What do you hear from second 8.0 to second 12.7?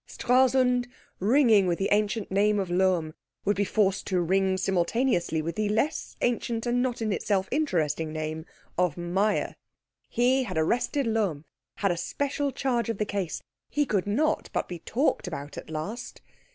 name of Meyer. He had arrested Lohm, he had special